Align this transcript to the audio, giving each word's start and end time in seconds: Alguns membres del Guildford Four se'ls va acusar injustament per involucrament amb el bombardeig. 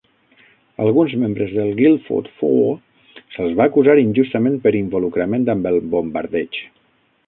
Alguns 0.85 1.13
membres 1.23 1.53
del 1.57 1.69
Guildford 1.81 2.31
Four 2.41 2.73
se'ls 3.37 3.55
va 3.63 3.71
acusar 3.71 3.99
injustament 4.09 4.61
per 4.67 4.77
involucrament 4.85 5.51
amb 5.57 5.75
el 5.75 5.83
bombardeig. 5.97 6.65